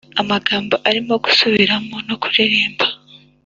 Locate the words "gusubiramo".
1.17-1.95